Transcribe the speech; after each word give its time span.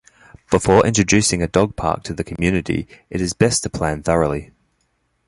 Before 0.49 0.83
introducing 0.87 1.43
a 1.43 1.47
dog 1.47 1.75
park 1.75 2.01
to 2.05 2.13
the 2.15 2.23
community, 2.23 2.87
it 3.11 3.21
is 3.21 3.33
best 3.33 3.61
to 3.61 3.69
plan 3.69 4.01
thoroughly. 4.01 4.49